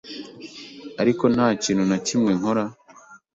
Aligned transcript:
ariko 1.01 1.23
nta 1.33 1.47
kintu 1.63 1.83
na 1.89 1.97
kimwe 2.05 2.31
nkora. 2.39 2.63